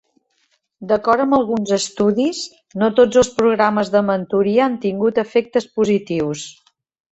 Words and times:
D'acord 0.91 1.23
amb 1.25 1.35
alguns 1.37 1.73
estudis, 1.77 2.39
no 2.85 2.89
tots 3.01 3.21
els 3.23 3.31
programes 3.43 3.93
de 3.99 4.03
mentoria 4.09 4.67
han 4.69 4.81
tingut 4.89 5.23
efectes 5.27 5.71
positius. 5.79 6.51